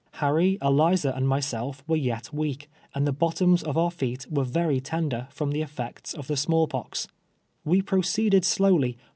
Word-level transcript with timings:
Harry, 0.13 0.57
Eliza, 0.63 1.13
and 1.15 1.27
myself 1.27 1.83
were 1.87 1.95
yet 1.95 2.23
■weak, 2.33 2.65
and 2.95 3.05
the 3.05 3.11
bottoms 3.11 3.61
of 3.61 3.77
our 3.77 3.91
feet 3.91 4.25
were 4.31 4.43
very 4.43 4.79
tender 4.81 5.27
from 5.29 5.51
the 5.51 5.61
effects 5.61 6.15
of 6.15 6.25
the 6.25 6.35
small 6.35 6.67
pox. 6.67 7.07
We 7.63 7.83
proceeded 7.83 8.43
slowly. 8.43 8.97